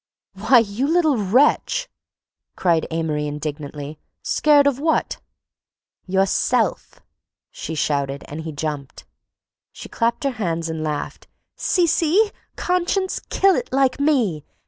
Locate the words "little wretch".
0.87-1.87